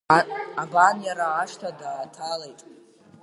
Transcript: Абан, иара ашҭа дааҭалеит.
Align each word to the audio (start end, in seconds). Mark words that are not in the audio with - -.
Абан, 0.61 0.97
иара 1.07 1.27
ашҭа 1.41 1.69
дааҭалеит. 1.79 2.59